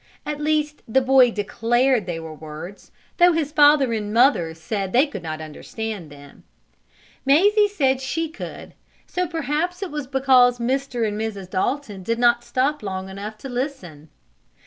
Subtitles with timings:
[0.25, 5.05] At least the boy declared they were words, though his father and mother said they
[5.05, 6.43] could not understand them.
[7.23, 8.73] Mazie said she could,
[9.05, 11.07] so perhaps it was because Mr.
[11.07, 11.51] and Mrs.
[11.51, 14.09] Dalton did not stop long enough to listen.